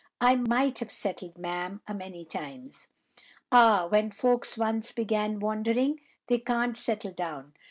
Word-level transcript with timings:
"'I 0.19 0.37
might 0.37 0.79
have 0.79 0.89
settled, 0.89 1.37
ma'am, 1.37 1.83
a 1.87 1.93
many 1.93 2.25
times.' 2.25 2.87
"'Ah, 3.51 3.85
when 3.87 4.09
folks 4.09 4.57
once 4.57 4.91
begin 4.91 5.39
wandering, 5.39 6.01
they 6.25 6.39
can't 6.39 6.75
settle 6.75 7.11
down. 7.11 7.53